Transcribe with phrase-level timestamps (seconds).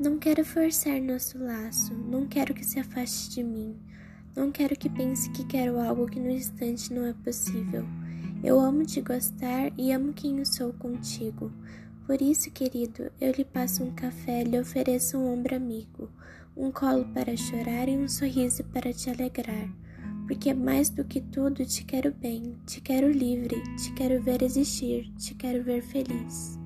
[0.00, 3.76] Não quero forçar nosso laço, não quero que se afaste de mim.
[4.34, 7.84] Não quero que pense que quero algo que no instante não é possível.
[8.42, 11.52] Eu amo te gostar e amo quem eu sou contigo.
[12.06, 16.10] Por isso, querido, eu lhe passo um café, lhe ofereço um ombro amigo,
[16.56, 19.68] um colo para chorar e um sorriso para te alegrar.
[20.26, 25.12] Porque mais do que tudo te quero bem, te quero livre, te quero ver existir,
[25.18, 26.59] te quero ver feliz.